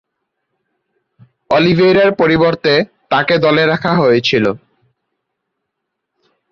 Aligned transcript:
অলিভেইরা’র 1.49 2.11
পরিবর্তে 2.13 2.73
তাকে 3.09 3.35
দলে 3.37 3.63
রাখা 3.65 3.91
হয়েছিল। 3.95 4.45